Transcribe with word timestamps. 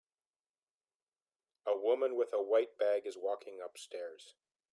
A 1.67 1.77
woman 1.77 2.15
with 2.15 2.33
a 2.33 2.41
white 2.41 2.75
bag 2.79 3.05
is 3.05 3.15
walking 3.19 3.59
upstairs 3.63 4.33